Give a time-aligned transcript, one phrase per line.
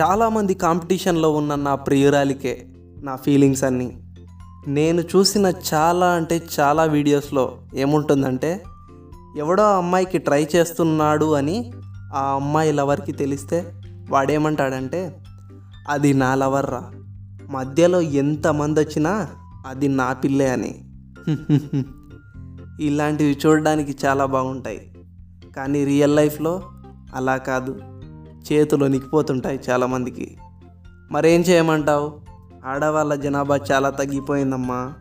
[0.00, 2.66] చాలామంది కాంపిటీషన్లో ఉన్న నా ప్రియురాలికే
[3.02, 4.02] నా ఫీలింగ్స్ అన్నీ.
[4.68, 8.64] నేను చూసిన చాలా అంటే చాలా వీడియోస్లో ఏముంటుందంటే
[9.36, 11.72] ఎవడో అమ్మాయికి ట్రై చేస్తున్నాడు అని
[12.14, 13.72] ఆ అమ్మాయి లవర్కి తెలిస్తే
[14.10, 15.22] వాడేమంటాడంటే
[15.88, 16.90] అది నా లవర్రా
[17.50, 19.28] మధ్యలో ఎంతమంది వచ్చినా
[19.66, 20.84] అది నా పిల్లే అని.
[22.80, 24.94] ఇలాంటివి చూడడానికి చాలా బాగుంటాయి.
[25.56, 26.62] కానీ రియల్ లైఫ్లో
[27.14, 27.78] అలా కాదు.
[28.52, 30.36] చేతులు నిక్కిపోతుంటాయి చాలామందికి.
[31.12, 32.12] మరేం చేయమంటావు?
[32.66, 34.92] ఆడవాళ్ళ జనాభా చాలా తగ్గిపోయిందమ్మా.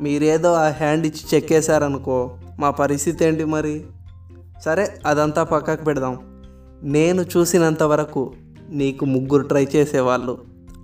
[0.00, 3.84] మీరేదో ఆ హ్యాండ్ ఇచ్చి చెక్కేశారనుకో మా పరిస్థితి ఏంటి మరి?
[4.64, 6.18] సరే అదంతా పక్కకు పెడదాం.
[6.82, 8.32] నేను చూసినంత వరకు
[8.70, 10.38] నీకు ముగ్గురు ట్రై చేసేవాళ్ళు.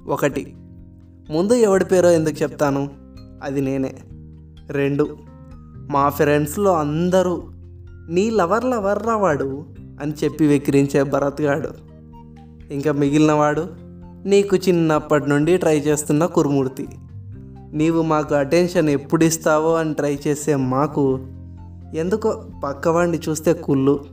[0.08, 0.54] ఒకటి
[1.30, 2.90] ముందు ఎవడి పేరో ఎందుకు చెప్తాను?
[3.42, 3.94] అది నేనే.
[4.70, 5.18] రెండు
[5.90, 7.42] మా ఫ్రెండ్స్లో అందరూ
[8.08, 9.64] నీ లవర్ లవర్రా వాడు
[10.00, 11.68] అని చెప్పి వెక్కిరించే భరత్ గాడు.
[12.72, 13.66] ఇంకా మిగిలినవాడు
[14.24, 16.88] నీకు చిన్నప్పటి నుండి ట్రై చేస్తున్న కురుమూర్తి.
[17.72, 21.20] నీవు మాకు అటెన్షన్ ఎప్పుడు ఇస్తావో అని ట్రై చేసే మాకు
[21.94, 24.04] ఎందుకో పక్కవాడిని చూస్తే కుళ్ళు.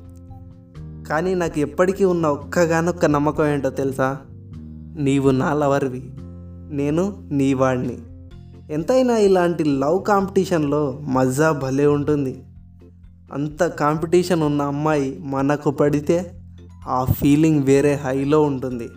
[1.10, 4.18] కానీ నాకు ఎప్పటికీ ఉన్న ఒక్కగానొక్క నమ్మకం ఏంటో తెలుసా?
[4.98, 6.04] నీవు నా లవర్వి
[6.72, 7.98] నేను నీ వాడిని
[8.70, 12.44] ఎంతైనా ఇలాంటి లవ్ కాంపిటీషన్లో మజా భలే ఉంటుంది.
[13.33, 16.42] అంత కాంపిటీషన్ ఉన్న అమ్మాయి మనకు పడితే
[16.88, 18.89] ఆ ఫీలింగ్ వేరే హైలో ఉంటుంది.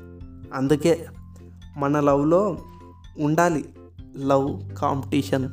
[0.54, 1.06] అందుకే
[1.76, 2.58] మన లవ్లో
[3.20, 3.64] ఉండాలి
[4.16, 5.48] లవ్ కాంపిటీషన్.